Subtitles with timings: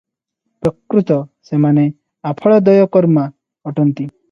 [0.65, 1.17] ପ୍ରକୃତ
[1.51, 1.85] ସେମାନେ
[2.31, 3.29] 'ଆଫଳୋଦୟକର୍ମା'
[3.73, 4.11] ଅଟନ୍ତି।